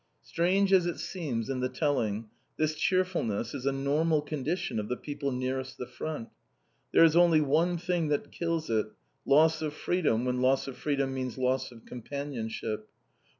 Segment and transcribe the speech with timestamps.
[0.23, 4.97] Strange as it seems in the telling, this cheerfulness is a normal condition of the
[4.97, 6.29] people nearest the front.
[6.91, 8.87] There is only one thing that kills it,
[9.27, 12.87] loss of freedom when loss of freedom means loss of companionship.